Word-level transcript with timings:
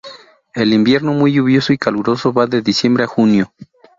El 0.55 0.73
invierno 0.73 1.13
muy 1.13 1.31
lluvioso 1.33 1.73
y 1.73 1.77
caluroso 1.77 2.33
va 2.33 2.47
de 2.47 2.63
diciembre 2.63 3.03
a 3.03 3.07
junio. 3.07 3.51